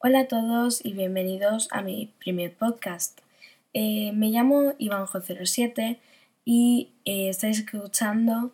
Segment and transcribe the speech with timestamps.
[0.00, 3.18] Hola a todos y bienvenidos a mi primer podcast.
[3.72, 5.98] Eh, me llamo Ivanjo07
[6.44, 8.52] y eh, estáis escuchando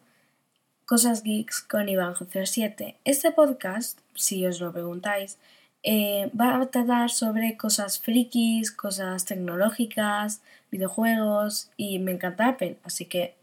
[0.87, 2.95] Cosas Geeks con Ivanjo07.
[3.05, 5.37] Este podcast, si os lo preguntáis,
[5.83, 10.41] eh, va a tratar sobre cosas frikis, cosas tecnológicas,
[10.71, 13.35] videojuegos y me encanta Apple, así que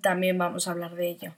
[0.00, 1.32] también vamos a hablar de ello.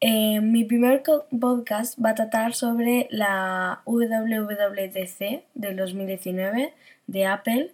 [0.00, 1.02] Eh, mi primer
[1.40, 6.74] podcast va a tratar sobre la WWDC del 2019
[7.06, 7.72] de Apple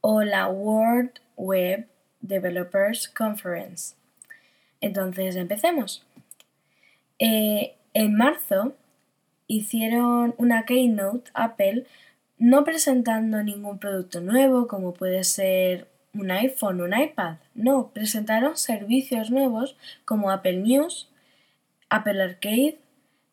[0.00, 1.88] o la World Web
[2.20, 3.96] Developers Conference.
[4.80, 6.06] Entonces, empecemos.
[7.18, 8.74] Eh, en marzo
[9.48, 11.86] hicieron una keynote Apple
[12.38, 17.38] no presentando ningún producto nuevo como puede ser un iPhone, un iPad.
[17.54, 21.08] No, presentaron servicios nuevos como Apple News,
[21.90, 22.78] Apple Arcade,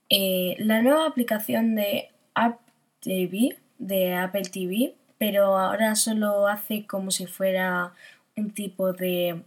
[0.09, 2.59] eh, la nueva aplicación de App
[2.99, 7.93] TV, de Apple TV, pero ahora solo hace como si fuera
[8.35, 9.41] un tipo de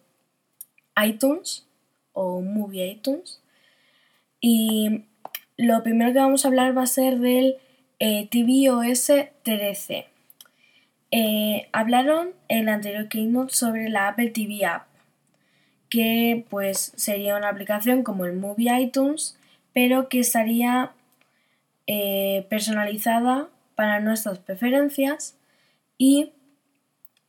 [1.03, 1.67] iTunes
[2.13, 3.41] o Movie iTunes.
[4.41, 5.05] Y
[5.57, 7.57] lo primero que vamos a hablar va a ser del
[7.99, 10.07] eh, tvOS 13.
[11.11, 14.86] Eh, hablaron en la anterior keynote sobre la Apple TV App,
[15.89, 19.39] que pues sería una aplicación como el Movie iTunes,
[19.73, 20.93] pero que estaría
[21.87, 25.37] eh, personalizada para nuestras preferencias
[25.99, 26.33] y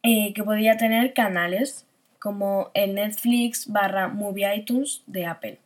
[0.03, 1.85] eh, que podría tener canales
[2.19, 5.59] como el Netflix barra Movie iTunes de Apple.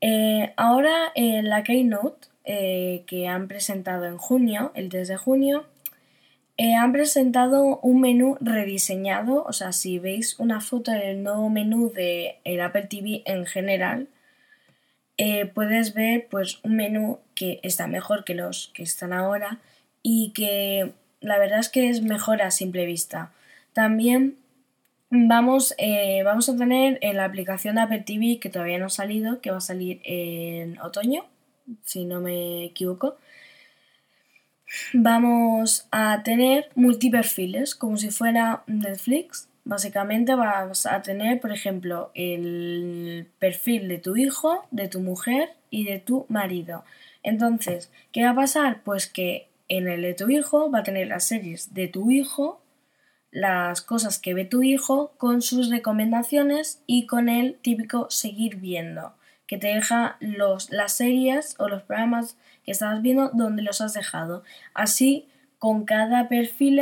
[0.00, 5.66] Eh, ahora la Keynote que han presentado en junio, el 3 de junio,
[6.62, 11.90] eh, han presentado un menú rediseñado, o sea, si veis una foto del nuevo menú
[11.90, 14.08] de el Apple TV en general,
[15.16, 19.58] eh, puedes ver pues un menú que está mejor que los que están ahora
[20.02, 23.32] y que la verdad es que es mejor a simple vista.
[23.72, 24.36] También
[25.08, 28.90] vamos, eh, vamos a tener en la aplicación de Apple TV que todavía no ha
[28.90, 31.24] salido, que va a salir en otoño,
[31.84, 33.16] si no me equivoco
[34.92, 39.48] vamos a tener multiperfiles, como si fuera Netflix.
[39.64, 45.84] Básicamente vas a tener, por ejemplo, el perfil de tu hijo, de tu mujer y
[45.84, 46.84] de tu marido.
[47.22, 48.82] Entonces, ¿qué va a pasar?
[48.82, 52.60] Pues que en el de tu hijo va a tener las series de tu hijo,
[53.30, 59.14] las cosas que ve tu hijo con sus recomendaciones y con el típico seguir viendo,
[59.46, 63.94] que te deja los, las series o los programas que estabas viendo donde los has
[63.94, 64.42] dejado.
[64.74, 66.80] Así, con cada perfil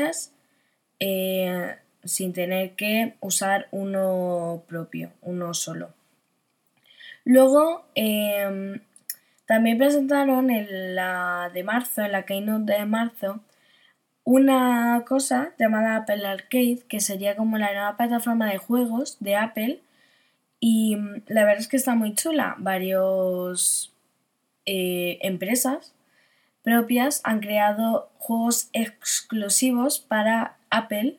[1.00, 5.94] eh, sin tener que usar uno propio, uno solo.
[7.24, 8.80] Luego, em,
[9.46, 13.40] también presentaron en la de marzo, en la Keynote de marzo,
[14.30, 19.80] una cosa llamada Apple Arcade, que sería como la nueva plataforma de juegos de Apple.
[20.60, 22.54] Y mm, la verdad es que está muy chula.
[22.58, 23.90] Varios
[24.66, 25.94] eh, empresas
[26.62, 31.16] propias han creado juegos exclusivos para Apple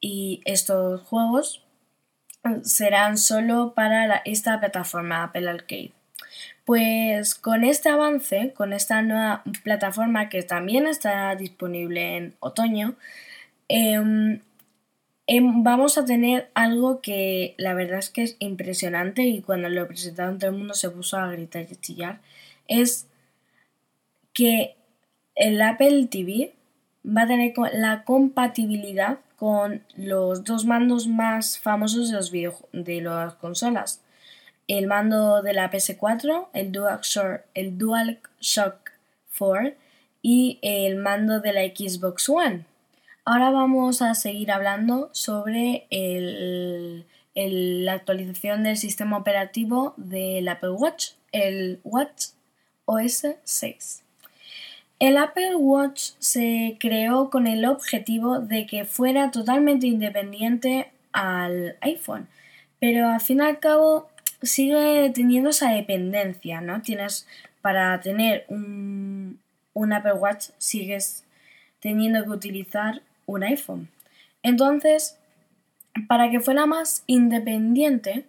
[0.00, 1.64] y estos juegos
[2.62, 5.95] serán solo para esta plataforma Apple Arcade.
[6.66, 12.96] Pues con este avance, con esta nueva plataforma que también estará disponible en otoño,
[13.68, 14.40] em,
[15.28, 19.86] em, vamos a tener algo que la verdad es que es impresionante y cuando lo
[19.88, 22.20] presentaron todo el mundo se puso a gritar y chillar
[22.68, 23.06] es
[24.32, 24.76] que
[25.36, 26.52] el Apple TV
[27.06, 33.34] va a tener la compatibilidad con los dos mandos más famosos de, los de las
[33.34, 34.00] consolas.
[34.68, 38.90] El mando de la PS4, el DualShock, el DualShock
[39.38, 39.74] 4
[40.22, 42.64] y el mando de la Xbox One.
[43.24, 45.86] Ahora vamos a seguir hablando sobre
[47.34, 52.26] la actualización del sistema operativo del Apple Watch, el Watch
[52.86, 54.02] OS 6.
[54.98, 62.28] El Apple Watch se creó con el objetivo de que fuera totalmente independiente al iPhone,
[62.80, 64.08] pero al fin y al cabo
[64.42, 66.82] sigue teniendo esa dependencia, ¿no?
[66.82, 67.26] Tienes
[67.62, 69.40] para tener un,
[69.74, 71.24] un Apple Watch sigues
[71.80, 73.88] teniendo que utilizar un iPhone.
[74.42, 75.18] Entonces,
[76.08, 78.24] para que fuera más independiente,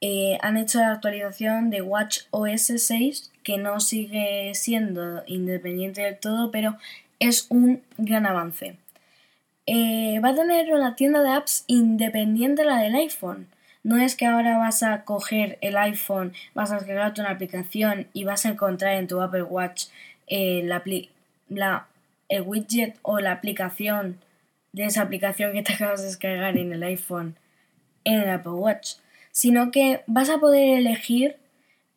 [0.00, 6.18] eh, han hecho la actualización de Watch OS 6 que no sigue siendo independiente del
[6.18, 6.76] todo, pero
[7.20, 8.76] es un gran avance.
[9.66, 13.48] Eh, va a tener una tienda de apps independiente de la del iPhone.
[13.84, 18.24] No es que ahora vas a coger el iPhone, vas a descargarte una aplicación y
[18.24, 19.86] vas a encontrar en tu Apple Watch
[20.26, 21.86] eh, la,
[22.28, 24.18] el widget o la aplicación
[24.72, 27.36] de esa aplicación que te acabas de descargar en el iPhone
[28.04, 28.94] en el Apple Watch,
[29.32, 31.36] sino que vas a poder elegir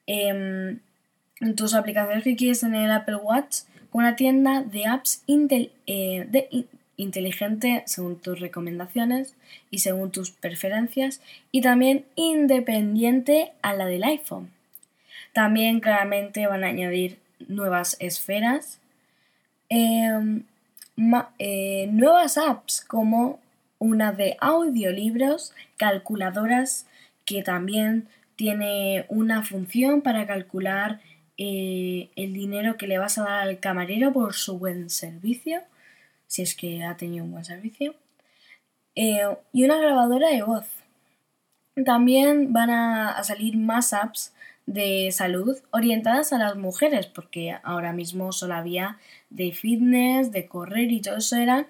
[0.08, 0.80] em,
[1.56, 6.28] tus aplicaciones que quieres en el Apple Watch con una tienda de apps eh,
[6.98, 9.36] inteligente según tus recomendaciones
[9.72, 11.22] y según tus preferencias
[11.52, 14.52] y también independiente a la del iPhone.
[15.34, 18.80] También claramente van a añadir nuevas esferas,
[19.70, 20.44] em,
[21.40, 23.40] eh, nuevas apps como
[23.80, 26.88] una de audiolibros, calculadoras
[27.26, 31.00] que también tiene una función para calcular
[31.38, 35.62] eh, el dinero que le vas a dar al camarero por su buen servicio,
[36.28, 37.96] si es que ha tenido un buen servicio,
[38.96, 39.22] eh,
[39.54, 40.66] y una grabadora de voz.
[41.86, 44.34] También van a, salir más apps
[44.66, 48.98] de salud orientadas a las mujeres, porque ahora mismo solo había
[49.30, 51.68] de fitness, de correr y todo eso eran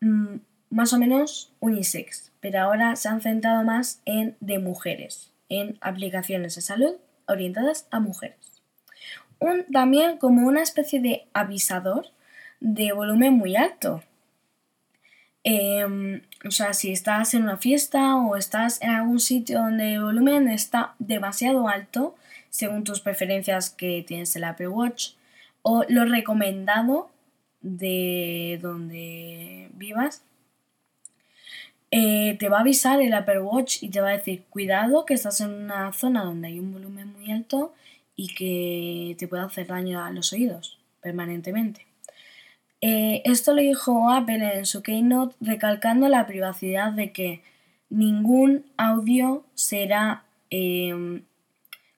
[0.00, 0.36] mm,
[0.70, 6.54] más o menos unisex, pero ahora se han centrado más en de mujeres, en aplicaciones
[6.54, 6.94] de salud
[7.26, 8.62] orientadas a mujeres.
[9.72, 12.06] También como una especie de avisador
[12.64, 14.02] de volumen muy alto.
[15.44, 20.02] Em, o sea, si estás en una fiesta o estás en algún sitio donde el
[20.02, 22.16] volumen está demasiado alto,
[22.48, 25.10] según tus preferencias que tienes el Apple Watch,
[25.60, 27.10] o lo recomendado
[27.60, 30.22] de donde vivas,
[31.90, 35.14] eh, te va a avisar el Apple Watch y te va a decir, cuidado que
[35.14, 37.74] estás en una zona donde hay un volumen muy alto
[38.16, 41.93] y que te puede hacer daño a los oídos permanentemente.
[42.86, 47.40] Eh, esto lo dijo Apple en su keynote recalcando la privacidad de que
[47.88, 51.22] ningún audio será, eh,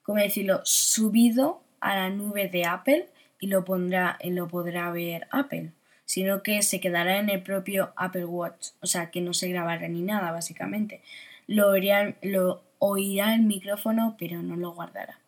[0.01, 5.73] ¿cómo decirlo?, subido a la nube de Apple y lo, pondrá, lo podrá ver Apple,
[6.05, 9.89] sino que se quedará en el propio Apple Watch, o sea, que no se grabará
[9.89, 11.01] ni nada, básicamente.
[11.47, 15.19] Lo oirá el micrófono, pero no lo guardará.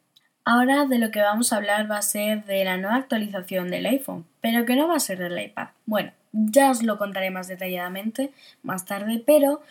[0.51, 3.85] Ahora de lo que vamos a hablar va a ser de la nueva actualización del
[3.85, 5.67] iPhone, pero que no va a ser del iPad.
[5.85, 8.31] Bueno, ya os lo contaré más detalladamente
[8.63, 9.61] más tarde, pero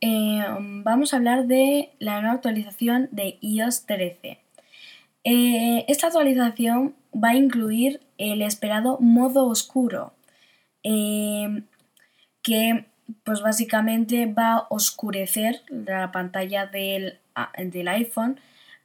[0.00, 0.44] eh,
[0.84, 4.38] vamos a hablar de la nueva actualización de iOS 13.
[5.24, 10.12] Eh, esta actualización va a incluir el esperado modo oscuro,
[10.84, 11.64] eh,
[12.42, 12.84] que
[13.24, 17.18] pues básicamente va a oscurecer la pantalla del,
[17.58, 18.38] del iPhone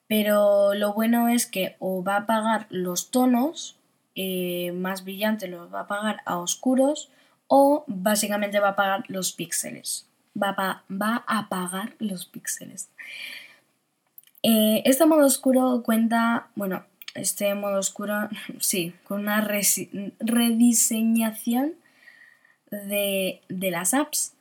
[0.07, 3.77] pero lo bueno es que o va a apagar los tonos
[4.15, 7.09] eh, más brillantes, los va a apagar a oscuros
[7.47, 10.07] o básicamente va a apagar los píxeles.
[10.41, 12.89] Va a, va a apagar los píxeles.
[14.43, 16.85] Eh, este modo oscuro cuenta, bueno,
[17.15, 18.29] este modo oscuro,
[18.59, 19.41] sí, con una
[20.19, 21.75] rediseñación
[22.71, 24.33] de, las apps.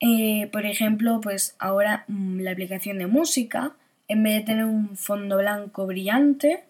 [0.00, 3.74] Eh, por ejemplo, pues ahora mm, la aplicación de música
[4.10, 6.64] en vez de tener un fondo blanco brillante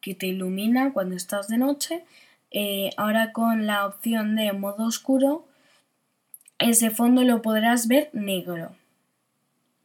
[0.00, 2.04] que te ilumina cuando estás de noche,
[2.52, 5.44] eh, ahora con la opción de modo oscuro,
[6.60, 8.76] ese fondo lo podrás ver negro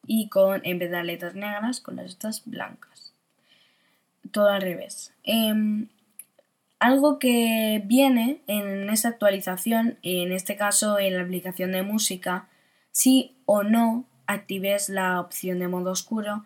[0.05, 3.11] y con, en vez de letras negras, con las letras blancas.
[4.31, 5.11] Todo al revés.
[5.23, 5.87] Em,
[6.77, 12.49] algo que viene en esta actualización, en este caso en la aplicación de música,
[12.91, 16.45] si o no actives la opción de modo oscuro,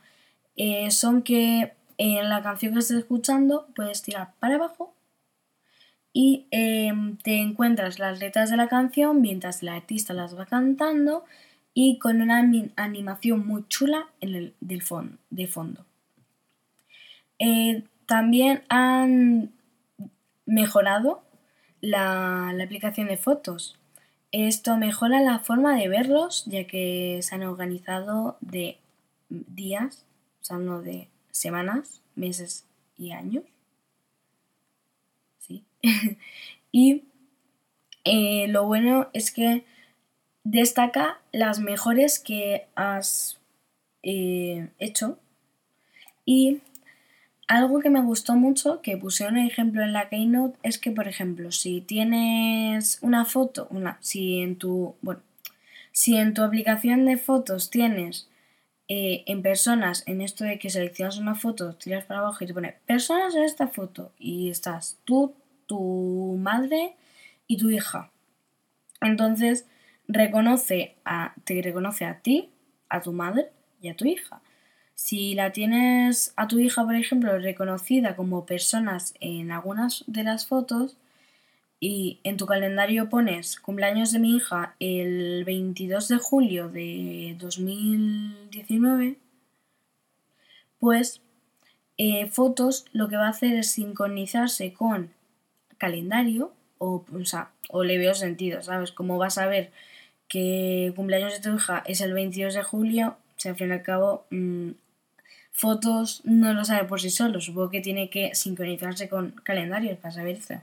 [0.55, 4.93] eh, son que en la canción que estés escuchando puedes tirar para abajo
[6.11, 11.25] y em, te encuentras las letras de la canción mientras el artista las va cantando
[11.73, 12.37] y con una
[12.75, 14.83] animación muy chula en el, del
[15.31, 15.85] de fondo.
[17.39, 19.51] Eh, también han
[20.45, 21.23] mejorado
[21.81, 23.79] la, la, aplicación de fotos.
[24.31, 28.77] Esto mejora la forma de verlos ya que se han organizado de
[29.29, 30.05] días
[30.49, 32.65] hablando de semanas, meses
[32.97, 33.43] y años.
[35.39, 35.63] ¿Sí?
[36.71, 37.03] y
[38.05, 39.65] eh, lo bueno es que
[40.43, 43.39] destaca las mejores que has
[44.03, 45.17] eh, hecho
[46.25, 46.61] y
[47.47, 51.07] algo que me gustó mucho, que puse un ejemplo en la Keynote, es que, por
[51.07, 55.21] ejemplo, si tienes una foto, una, si en tu, bueno,
[55.91, 58.27] si en tu aplicación de fotos tienes
[58.87, 62.53] eh, en personas, en esto de que seleccionas una foto, tiras para abajo y te
[62.53, 65.33] pone personas en esta foto y estás tú,
[65.67, 66.95] tu madre
[67.47, 68.11] y tu hija.
[69.01, 69.65] Entonces
[70.07, 72.49] reconoce a, te reconoce a ti,
[72.89, 74.41] a tu madre y a tu hija.
[74.95, 80.45] Si la tienes a tu hija, por ejemplo, reconocida como personas en algunas de las
[80.45, 80.97] fotos
[81.85, 89.17] y en tu calendario pones cumpleaños de mi hija el 22 de julio de 2019,
[90.79, 91.19] pues
[91.97, 95.11] eh, fotos lo que va a hacer es sincronizarse con
[95.77, 98.93] calendario o, o, sea, o le veo sentido, ¿sabes?
[98.93, 99.73] Como vas a ver
[100.29, 103.83] que cumpleaños de tu hija es el 22 de julio, si al fin y al
[103.83, 104.69] cabo mmm,
[105.51, 110.13] fotos no lo sabe por sí solo, supongo que tiene que sincronizarse con calendarios para
[110.13, 110.55] saber eso.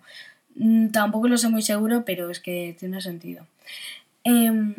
[0.54, 3.46] Mm, tampoco lo sé muy seguro, pero es que tiene sentido.
[4.24, 4.74] Eh,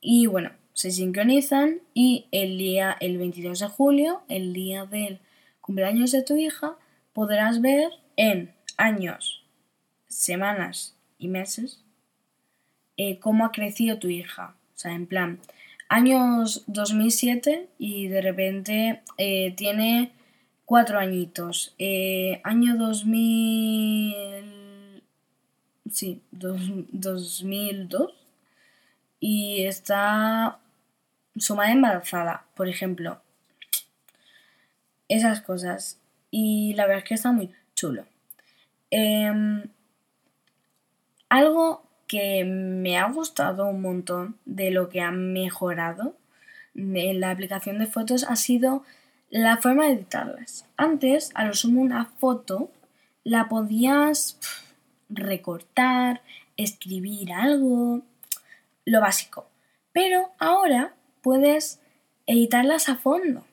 [0.00, 5.18] y bueno, se sincronizan y el día, el 22 de julio, el día del
[5.60, 6.76] cumpleaños de tu hija,
[7.12, 9.42] podrás ver en años,
[10.06, 11.82] semanas y meses
[12.96, 14.54] eh, cómo ha crecido tu hija.
[14.74, 15.40] O sea, en plan,
[15.88, 20.12] años 2007 y de repente eh, tiene
[20.64, 21.74] cuatro añitos.
[21.78, 24.57] Eh, año 2000...
[25.90, 26.60] Sí, dos,
[26.92, 28.12] 2002.
[29.20, 30.58] Y está
[31.36, 33.20] su madre embarazada, por ejemplo.
[35.08, 35.98] Esas cosas.
[36.30, 38.04] Y la verdad es que está muy chulo.
[38.90, 39.32] Eh,
[41.28, 46.16] algo que me ha gustado un montón de lo que han mejorado
[46.74, 48.82] en la aplicación de fotos ha sido
[49.30, 50.64] la forma de editarlas.
[50.76, 52.70] Antes, a lo sumo, una foto
[53.24, 54.38] la podías
[55.08, 56.22] recortar,
[56.56, 58.02] escribir algo,
[58.84, 59.48] lo básico.
[59.92, 61.80] Pero ahora puedes
[62.26, 63.44] editarlas a fondo.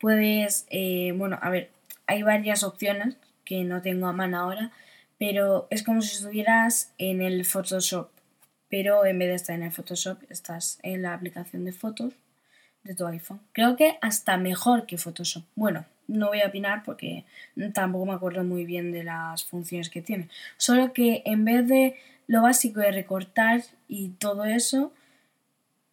[0.00, 1.70] Puedes, eh, bueno, a ver,
[2.06, 4.72] hay varias opciones que no tengo a mano ahora,
[5.18, 8.10] pero es como si estuvieras en el Photoshop,
[8.68, 12.14] pero en vez de estar en el Photoshop estás en la aplicación de fotos
[12.84, 13.40] de tu iPhone.
[13.52, 15.44] Creo que hasta mejor que Photoshop.
[15.54, 17.24] Bueno, no voy a opinar porque
[17.72, 20.28] tampoco me acuerdo muy bien de las funciones que tiene.
[20.56, 21.96] Solo que en vez de
[22.26, 24.92] lo básico de recortar y todo eso,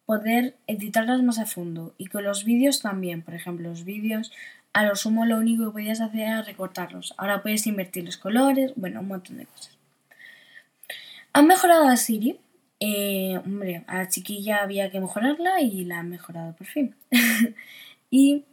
[0.06, 1.94] poder editarlas más a fondo.
[1.98, 4.32] Y con los vídeos también, por ejemplo, los vídeos
[4.72, 7.14] a lo sumo lo único que podías hacer era recortarlos.
[7.16, 9.76] Ahora puedes invertir los colores, bueno, un montón de cosas.
[11.32, 12.38] Han mejorado a Siri.
[12.78, 16.94] Eh, hombre, a la chiquilla había que mejorarla y la han mejorado por fin.
[18.10, 18.44] y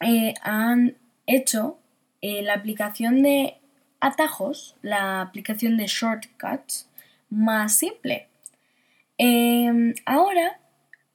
[0.00, 1.78] eh, han hecho
[2.20, 3.58] eh, la aplicación de
[4.00, 6.88] atajos, la aplicación de shortcuts
[7.30, 8.28] más simple.
[9.18, 10.60] Em, ahora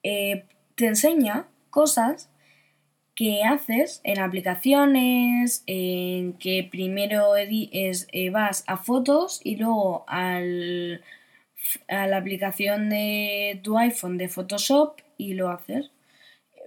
[0.02, 2.28] te enseña cosas
[3.14, 11.02] que haces en aplicaciones, en que primero es, eh, vas a fotos y luego al,
[11.88, 15.90] a la aplicación de tu iPhone de Photoshop y lo haces.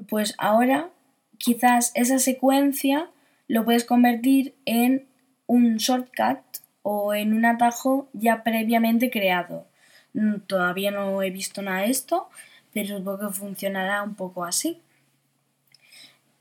[0.10, 0.90] Pues ahora
[1.38, 3.10] quizás esa secuencia
[3.48, 5.08] lo puedes convertir en
[5.46, 6.40] un shortcut
[6.82, 9.68] o en un atajo ya previamente creado.
[10.14, 12.30] Mm, todavía no he visto nada de esto,
[12.74, 14.82] pero supongo que funcionará un poco así.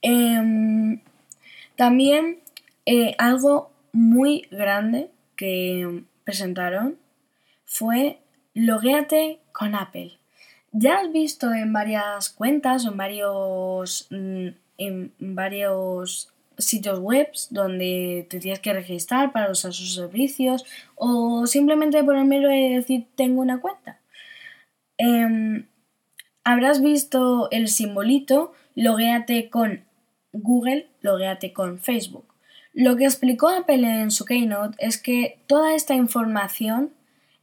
[0.02, 1.00] Em,
[1.76, 2.38] también
[2.84, 6.98] eh, algo muy grande que presentaron
[7.64, 8.20] fue
[8.54, 10.18] logueate con Apple.
[10.72, 14.48] Ya has visto en varias cuentas o en varios, mm,
[14.78, 20.64] en varios sitios web donde te tienes que registrar para usar sus servicios
[20.94, 23.98] o simplemente por el mero de decir tengo una cuenta.
[24.98, 25.66] Em,
[26.44, 29.84] habrás visto el simbolito logueate con
[30.32, 32.26] Google, logueate con Facebook.
[32.72, 36.92] Lo que explicó Apple en su keynote es que toda esta información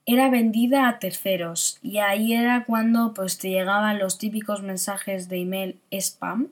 [0.05, 5.37] era vendida a terceros y ahí era cuando pues te llegaban los típicos mensajes de
[5.37, 6.49] email spam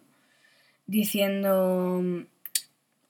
[0.91, 2.03] diciendo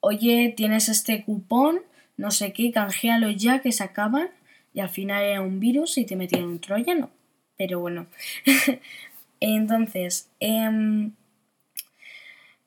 [0.00, 1.80] oye tienes este cupón
[2.16, 4.30] no sé qué canjealo ya que se acaban
[4.74, 7.10] y al final era un virus y te metían un troyano
[7.56, 8.06] pero bueno
[9.40, 11.10] entonces eh,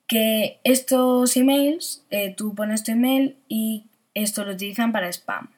[0.07, 5.49] que estos emails, eh, tú pones tu email y esto lo utilizan para spam.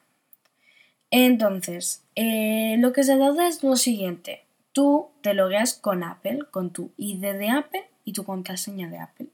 [1.10, 4.44] Entonces, eh, lo que se trata es lo siguiente.
[4.72, 9.28] Tú te logueas con Apple, con tu ID de Apple y tu contraseña de Apple.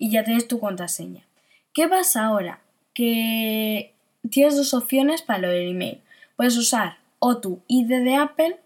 [0.00, 1.22] Y ya tienes tu contraseña.
[1.74, 2.60] ¿Qué pasa ahora?
[2.94, 3.92] Que
[4.30, 6.00] tienes dos opciones para lo del email.
[6.36, 8.58] Puedes usar o tu ID de Apple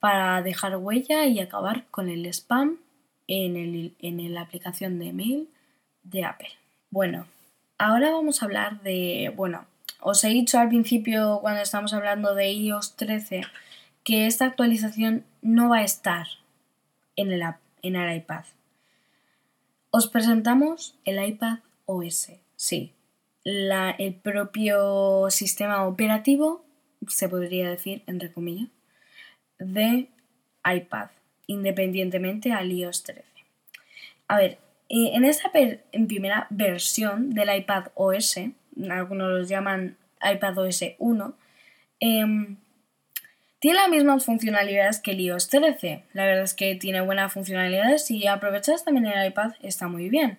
[0.00, 2.78] para dejar huella y acabar con el spam
[3.28, 5.48] en, el, en la aplicación de mail
[6.02, 6.50] de Apple.
[6.90, 7.26] Bueno,
[7.78, 9.64] ahora vamos a hablar de, bueno,
[10.00, 13.42] os he dicho al principio cuando estamos hablando de iOS 13
[14.04, 16.26] que esta actualización no va a estar
[17.16, 17.42] en el,
[17.82, 18.44] en el iPad.
[19.90, 22.92] Os presentamos el iPad OS, sí,
[23.44, 26.64] la, el propio sistema operativo,
[27.08, 28.68] se podría decir entre comillas,
[29.58, 30.08] de
[30.64, 31.10] iPad,
[31.46, 33.24] independientemente al iOS 13.
[34.28, 34.58] A ver,
[34.88, 38.40] eh, en esta en primera versión del iPad OS,
[38.90, 41.34] algunos los llaman iPad OS 1,
[42.00, 42.56] em,
[43.64, 46.04] tiene las mismas funcionalidades que el iOS 13.
[46.12, 50.36] La verdad es que tiene buenas funcionalidades y aprovechas también el iPad está muy bien.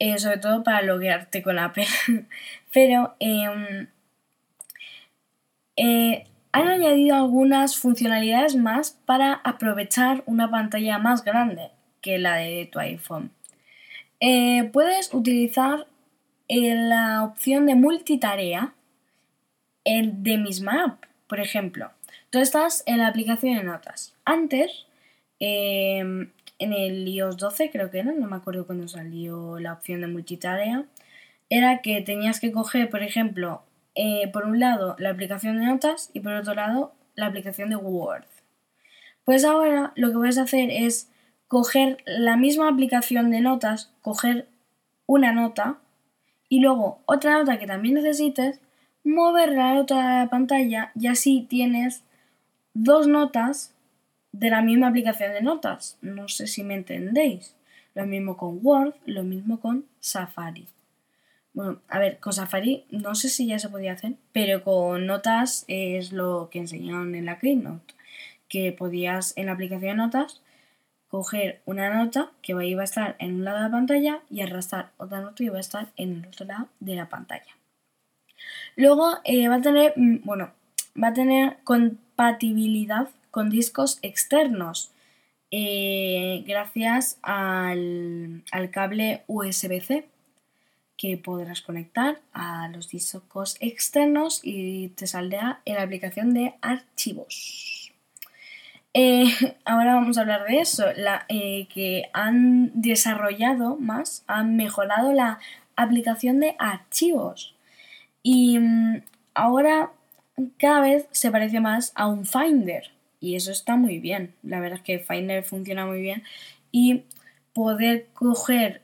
[0.00, 1.86] Eh, sobre todo para loguearte con Apple.
[2.74, 3.86] Pero em,
[5.76, 11.70] eh, han añadido algunas funcionalidades más para aprovechar una pantalla más grande
[12.00, 13.30] que la de tu iPhone.
[14.18, 15.86] Eh, puedes utilizar
[16.48, 18.74] la opción de multitarea
[19.84, 21.92] de misma app, por ejemplo.
[22.32, 24.14] Tú estás en la aplicación de notas.
[24.24, 24.86] Antes,
[25.38, 30.00] em, en el iOS 12 creo que era, no me acuerdo cuándo salió la opción
[30.00, 30.86] de multitarea,
[31.50, 36.08] era que tenías que coger, por ejemplo, eh, por un lado la aplicación de notas
[36.14, 38.24] y por otro lado la aplicación de Word.
[39.26, 41.10] Pues ahora lo que puedes hacer es
[41.48, 44.48] coger la misma aplicación de notas, coger
[45.04, 45.80] una nota
[46.48, 48.58] y luego otra nota que también necesites,
[49.04, 52.04] moverla a otra pantalla y así tienes
[52.74, 53.74] dos notas
[54.32, 55.98] de la misma aplicación de notas.
[56.00, 57.54] No sé si me entendéis.
[57.94, 60.66] Lo mismo con Word, lo mismo con Safari.
[61.52, 65.66] Bueno, a ver, con Safari no sé si ya se podía hacer, pero con notas
[65.68, 67.94] es lo que enseñaron en la Keynote,
[68.48, 70.40] que podías en la aplicación de notas
[71.08, 74.92] coger una nota que iba a estar en un lado de la pantalla y arrastrar
[74.96, 77.54] otra nota que iba a estar en el otro lado de la pantalla.
[78.76, 80.52] Luego eh, va a tener, mm, bueno,
[81.00, 81.58] va a tener
[82.22, 84.92] compatibilidad con discos externos
[85.50, 90.06] eh, gracias al, al cable USB-C
[90.96, 97.92] que podrás conectar a los discos externos y te saldrá en la aplicación de archivos.
[98.94, 99.24] Eh,
[99.64, 105.40] ahora vamos a hablar de eso, la, que han desarrollado más, han mejorado la
[105.74, 107.56] aplicación de archivos.
[108.22, 109.02] Y mm,
[109.34, 109.90] ahora
[110.58, 112.90] cada vez se parece más a un Finder.
[113.20, 114.34] Y eso está muy bien.
[114.42, 116.22] La verdad es que Finder funciona muy bien.
[116.70, 117.04] Y
[117.52, 118.82] poder coger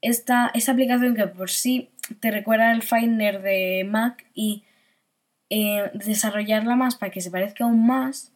[0.00, 4.64] esta, aplicación que por sí te recuerda al Finder de Mac y
[5.50, 8.32] eh, desarrollarla más para que se parezca aún más.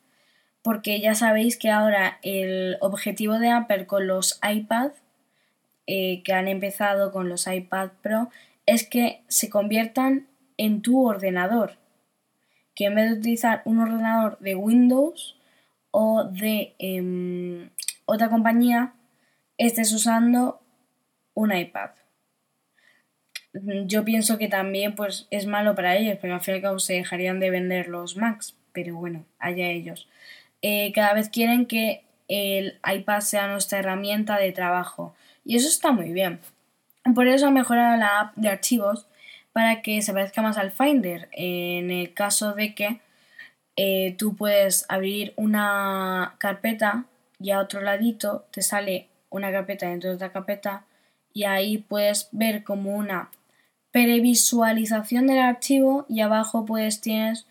[0.62, 4.90] Porque ya sabéis que ahora el objetivo de Apple con los iPad,
[5.86, 8.30] eh, que han empezado con los iPad Pro,
[8.66, 11.78] es que se conviertan en tu ordenador.
[12.80, 15.36] Que en vez de utilizar un ordenador de Windows
[15.90, 17.68] o de em,
[18.06, 18.94] otra compañía,
[19.58, 20.62] estés usando
[21.34, 21.90] un iPad.
[23.84, 26.78] Yo pienso que también pues, es malo para ellos, pero al fin y al cabo
[26.78, 30.08] se dejarían de vender los Macs, pero bueno, allá ellos.
[30.62, 35.14] Eh, cada vez quieren que el iPad sea nuestra herramienta de trabajo
[35.44, 36.40] y eso está muy bien.
[37.14, 39.06] Por eso han mejorado la app de archivos
[39.52, 41.28] para que se parezca más al Finder.
[41.32, 43.00] En el caso de que
[43.76, 47.06] eh, tú puedes abrir una carpeta
[47.38, 50.84] y a otro ladito te sale una carpeta dentro de otra carpeta
[51.32, 53.30] y ahí puedes ver como una
[53.92, 57.46] previsualización del archivo y abajo pues tienes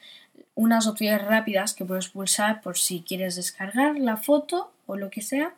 [0.55, 5.21] unas opciones rápidas que puedes pulsar por si quieres descargar la foto o lo que
[5.21, 5.53] sea.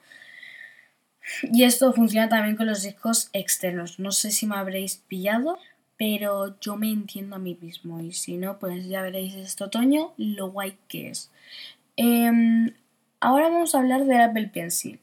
[1.43, 3.99] Y esto funciona también con los discos externos.
[3.99, 5.57] No sé si me habréis pillado,
[6.01, 10.13] pero yo me entiendo a mí mismo y si no, pues ya veréis este otoño
[10.17, 11.29] lo guay que es.
[11.95, 12.73] Em,
[13.19, 14.99] ahora vamos a hablar del Apple Pencil.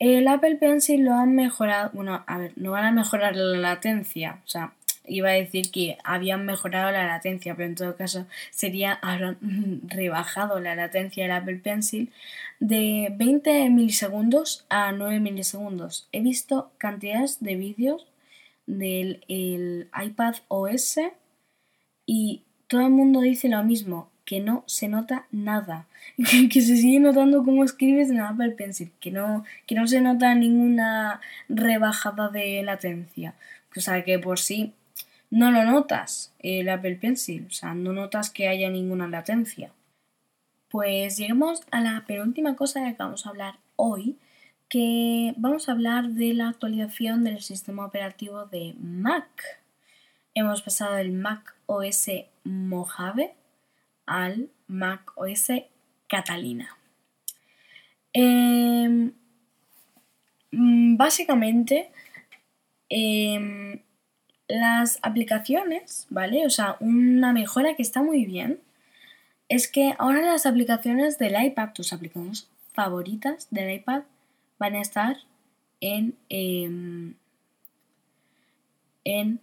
[0.00, 4.40] El Apple Pencil lo han mejorado, bueno, a ver, no van a mejorar la latencia,
[4.44, 4.72] o sea,
[5.06, 9.38] iba a decir que habían mejorado la latencia, pero en todo caso sería habrán
[9.86, 12.10] rebajado la latencia del Apple Pencil
[12.58, 16.08] de 20 milisegundos a 9 milisegundos.
[16.10, 18.04] He visto cantidades de vídeos
[18.78, 21.00] del iPad OS
[22.06, 27.00] y todo el mundo dice lo mismo, que no se nota nada, que, se sigue
[27.00, 32.62] notando cómo escribes en Apple Pencil, que no, que no se nota ninguna rebajada de
[32.62, 33.34] latencia.
[33.76, 34.72] O sea que por sí
[35.30, 39.72] no lo notas el Apple Pencil, o sea, no notas que haya ninguna latencia.
[40.68, 44.16] Pues llegamos a la penúltima cosa de que vamos a hablar hoy,
[44.70, 49.60] que vamos a hablar de la actualización del sistema operativo de Mac.
[50.32, 52.08] Hemos pasado del Mac OS
[52.44, 53.34] Mojave
[54.06, 55.64] al Mac OS
[56.08, 56.76] Catalina.
[58.12, 59.12] Em,
[60.52, 61.90] básicamente,
[62.88, 63.80] em,
[64.46, 66.46] las aplicaciones, ¿vale?
[66.46, 68.60] O sea, una mejora que está muy bien
[69.48, 74.02] es que ahora las aplicaciones del iPad, tus aplicaciones favoritas del iPad,
[74.60, 75.16] van a estar
[75.80, 77.14] en, em,
[79.04, 79.40] en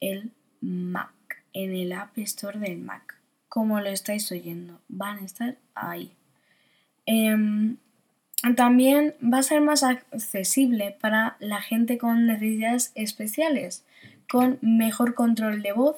[0.00, 1.12] el Mac,
[1.52, 3.16] en el App Store del Mac.
[3.48, 6.10] Como lo estáis oyendo, van a estar ahí.
[7.06, 7.76] Em,
[8.56, 13.84] también va a ser más accesible para la gente con necesidades especiales,
[14.28, 15.96] con mejor control de voz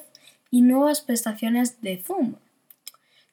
[0.51, 2.35] y nuevas prestaciones de Zoom.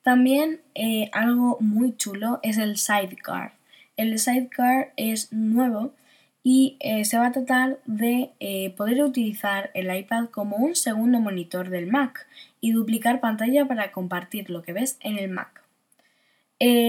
[0.02, 3.52] También eh, algo muy chulo es el Sidecar.
[3.96, 5.94] El Sidecar es nuevo
[6.42, 11.18] y eh, se va a tratar de eh, poder utilizar el iPad como un segundo
[11.18, 12.26] monitor del Mac
[12.60, 15.62] y duplicar pantalla para compartir lo que ves en el Mac.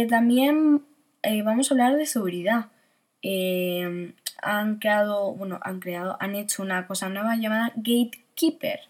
[0.09, 0.83] también
[1.23, 2.67] eh, vamos a hablar de seguridad.
[4.41, 8.81] Han creado, bueno, han creado, han hecho una cosa nueva llamada Gatekeeper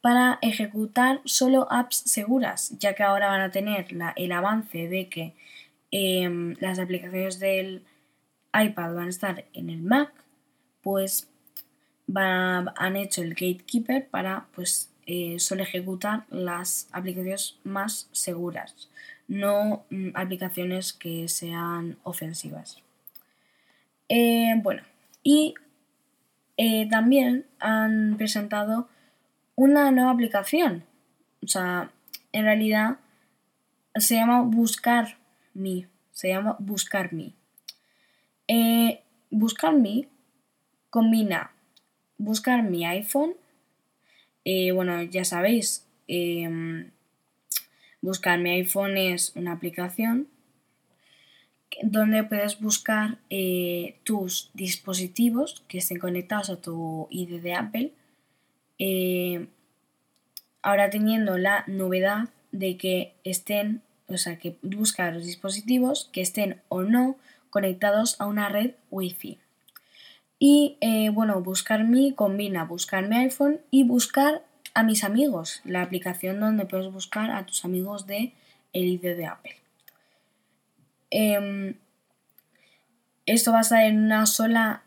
[0.00, 5.34] para ejecutar solo apps seguras, ya que ahora van a tener el avance de que
[5.90, 7.84] em, las aplicaciones del
[8.52, 10.12] iPad van a estar en el Mac,
[10.82, 11.28] pues
[12.14, 18.88] han hecho el Gatekeeper para pues eh, solo ejecutar las aplicaciones más seguras
[19.28, 22.82] no mm, aplicaciones que sean ofensivas.
[24.08, 24.82] Eh, bueno,
[25.22, 25.54] y
[26.56, 28.88] eh, también han presentado
[29.56, 30.84] una nueva aplicación.
[31.42, 31.90] O sea,
[32.32, 32.98] en realidad
[33.96, 35.16] se llama Buscar
[35.56, 35.88] Me.
[36.12, 37.32] Se llama Buscar Me.
[38.48, 39.74] Eh, Buscar
[40.90, 41.50] combina
[42.18, 43.34] Buscar mi iPhone.
[44.72, 46.90] bueno, ya sabéis, em,
[48.00, 50.28] Buscar mi iPhone es una aplicación
[51.82, 57.92] donde puedes buscar eh, tus dispositivos que estén conectados a tu ID de Apple.
[58.78, 59.46] Eh,
[60.62, 66.60] ahora teniendo la novedad de que estén, o sea, que busca los dispositivos que estén
[66.68, 67.16] o no
[67.50, 69.38] conectados a una red Wi-Fi.
[70.38, 75.80] Y eh, bueno, buscar mi combina buscar mi iPhone y buscar a mis amigos, la
[75.80, 78.34] aplicación donde puedes buscar a tus amigos de
[78.74, 79.56] el ID de Apple.
[81.10, 81.76] Em,
[83.24, 84.82] esto va a estar en una sola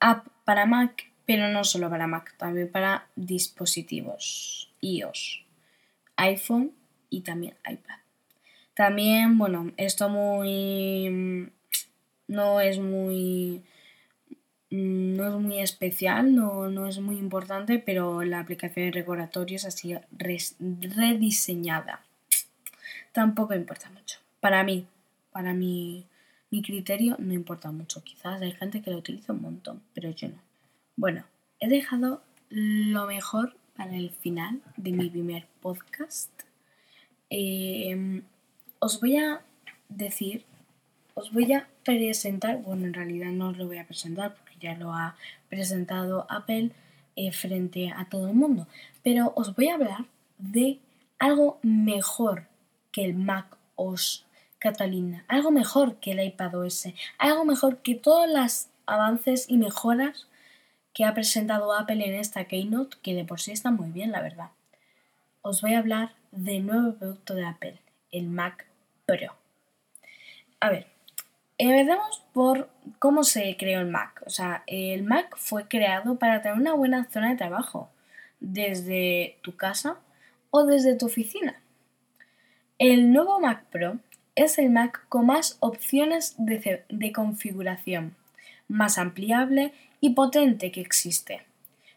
[0.00, 5.44] app para Mac, pero no solo para Mac, también para dispositivos iOS,
[6.16, 6.72] iPhone
[7.08, 8.01] y también iPad.
[8.82, 11.50] También, bueno, esto muy...
[12.26, 13.62] no es muy
[14.72, 19.70] Mm, no es muy especial, no, es muy importante, pero la aplicación de recordatorios ha
[19.70, 22.00] sido rediseñada.
[23.12, 24.18] Tampoco importa mucho.
[24.40, 24.86] Para mí,
[25.30, 26.06] para mi,
[26.50, 28.02] mi criterio, no importa mucho.
[28.02, 30.38] Quizás hay gente que lo utiliza un montón, pero yo no.
[30.96, 31.24] Bueno,
[31.60, 36.30] he dejado lo mejor para el final de mi primer podcast.
[37.28, 38.22] Em,
[38.84, 39.42] os voy a
[39.88, 40.44] decir,
[41.14, 44.92] os voy a presentar, bueno, en realidad no os lo voy a presentar ya lo
[44.92, 45.14] ha
[45.48, 46.70] presentado Apple
[47.14, 48.66] eh, frente a todo el mundo.
[49.04, 50.06] Pero os voy a hablar
[50.38, 50.80] de
[51.20, 52.48] algo mejor
[52.90, 54.24] que el Mac OS
[54.58, 60.26] Catalina, algo mejor que el iPad OS, algo mejor que todos los avances y mejoras
[60.92, 64.22] que ha presentado Apple en esta Keynote, que de por sí está muy bien, la
[64.22, 64.50] verdad.
[65.40, 67.78] Os voy a hablar del nuevo producto de Apple,
[68.10, 68.66] el Mac
[69.06, 69.36] Pro.
[70.60, 70.86] A ver,
[71.64, 74.20] Empecemos por cómo se creó el Mac.
[74.26, 77.88] O sea, el Mac fue creado para tener una buena zona de trabajo,
[78.40, 79.98] desde tu casa
[80.50, 81.54] o desde tu oficina.
[82.78, 83.98] El nuevo Mac Pro
[84.34, 88.16] es el Mac con más opciones de, configuración,
[88.66, 91.44] más ampliable y potente que existe.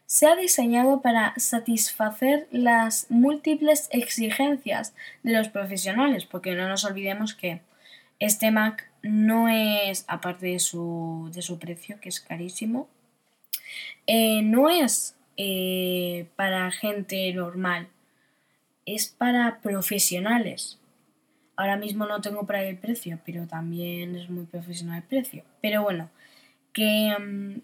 [0.05, 7.33] Se ha diseñado para satisfacer las múltiples exigencias de los profesionales, porque no nos olvidemos
[7.33, 7.61] que
[8.19, 12.87] este Mac no es, aparte de su, de su precio, que es carísimo,
[14.07, 17.87] eh, no es eh, para gente normal,
[18.85, 20.79] es para profesionales.
[21.57, 25.43] Ahora mismo no tengo para el precio, pero también es muy profesional el precio.
[25.61, 26.09] Pero bueno,
[26.73, 27.61] que, mm,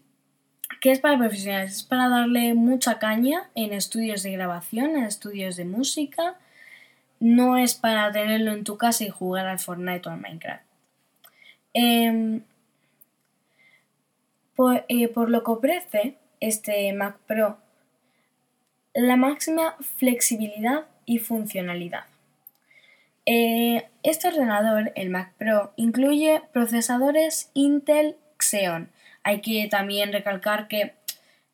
[0.80, 5.56] que es para profesionales, es para darle mucha caña en estudios de grabación, en estudios
[5.56, 6.36] de música.
[7.20, 10.64] No es para tenerlo en tu casa y jugar al Fortnite o al Minecraft.
[11.74, 12.42] Em,
[14.90, 17.58] eh, por, lo que ofrece este Mac Pro,
[18.94, 22.06] la máxima flexibilidad y funcionalidad.
[23.26, 28.90] Eh, este ordenador, el Mac Pro, incluye procesadores Intel Xeon.
[29.24, 30.94] Hay que también recalcar que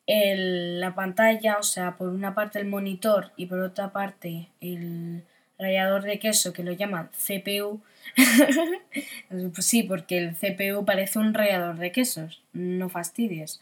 [0.07, 5.23] la pantalla, o sea, por una parte el monitor y por otra parte el
[5.59, 7.81] rallador de queso que lo llaman CPU.
[9.53, 13.59] pues sí, porque el CPU parece un rallador de quesos, no fastidies.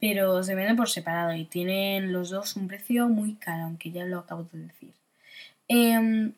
[0.00, 4.04] Pero se venden por separado y tienen los dos un precio muy caro, aunque ya
[4.04, 4.92] lo acabo de decir.
[5.68, 6.32] Em,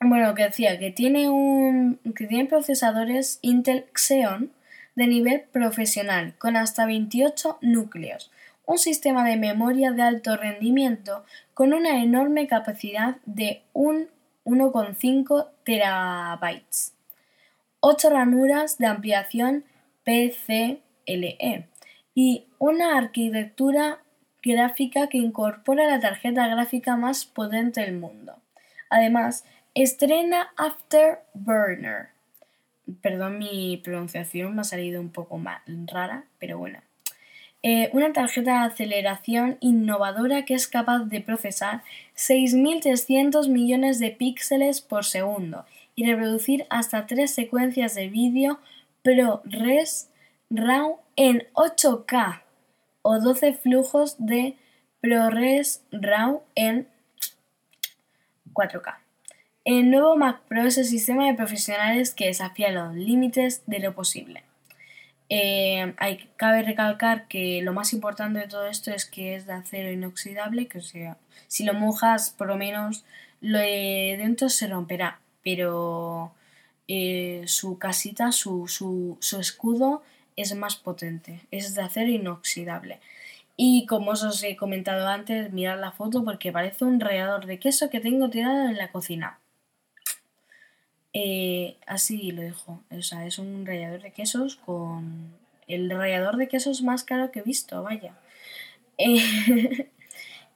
[0.00, 4.50] bueno, que decía que tiene un que tiene procesadores Intel Xeon
[4.94, 8.30] de nivel profesional con hasta 28 núcleos,
[8.66, 11.24] un sistema de memoria de alto rendimiento
[11.54, 14.08] con una enorme capacidad de un
[14.44, 16.94] 1,5 terabytes,
[17.80, 19.64] 8 ranuras de ampliación
[20.04, 21.68] PCLE
[22.14, 24.00] y una arquitectura
[24.42, 28.36] gráfica que incorpora la tarjeta gráfica más potente del mundo.
[28.90, 32.11] Además, estrena Afterburner.
[33.00, 36.80] Perdón mi pronunciación, me ha salido un poco más rara, pero bueno.
[37.64, 41.84] Eh, una tarjeta de aceleración innovadora que es capaz de procesar
[42.16, 45.64] 6.300 millones de píxeles por segundo
[45.94, 48.58] y reproducir hasta tres secuencias de vídeo
[49.02, 50.10] ProRes
[50.50, 52.42] RAW en 8K
[53.02, 54.56] o 12 flujos de
[55.00, 56.88] ProRes RAW en
[58.52, 59.01] 4K.
[59.64, 63.94] El nuevo Mac Pro es el sistema de profesionales que desafía los límites de lo
[63.94, 64.42] posible.
[65.28, 69.52] Eh, hay, cabe recalcar que lo más importante de todo esto es que es de
[69.52, 73.04] acero inoxidable, que sea, si lo mojas, por lo menos
[73.40, 76.32] lo de dentro se romperá, pero
[76.88, 80.02] eh, su casita, su, su, su, escudo
[80.34, 82.98] es más potente, es de acero inoxidable.
[83.56, 87.90] Y como os he comentado antes, mirad la foto porque parece un rallador de queso
[87.90, 89.38] que tengo tirado en la cocina.
[91.12, 92.82] Eh, así lo dejo.
[92.90, 95.34] O sea, es un rallador de quesos con
[95.68, 98.14] el rallador de quesos más caro que he visto, vaya.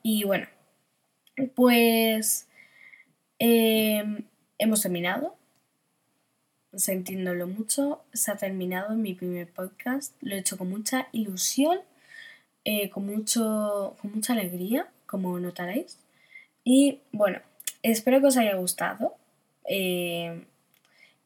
[0.09, 0.47] Y bueno,
[1.57, 2.47] pues
[3.41, 4.25] em,
[4.57, 5.37] hemos terminado.
[6.73, 10.15] Sintiéndolo mucho, se ha terminado mi primer podcast.
[10.21, 11.81] Lo he hecho con mucha ilusión,
[12.65, 15.99] eh, con, mucho, con mucha alegría, como notaréis.
[16.63, 17.41] Y bueno,
[17.83, 19.17] espero que os haya gustado.
[19.69, 20.45] Eh,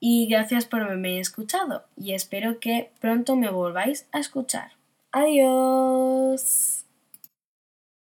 [0.01, 4.73] y gracias por haberme escuchado y espero que pronto me volváis a escuchar.
[5.13, 6.87] Adiós.